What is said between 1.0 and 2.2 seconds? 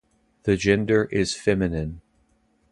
is feminine.